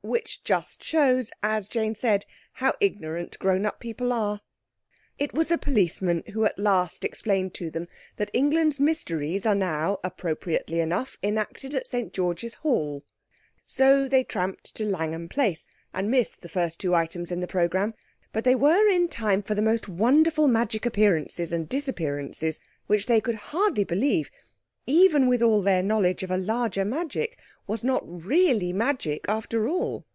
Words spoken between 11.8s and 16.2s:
St George's Hall. So they tramped to Langham Place, and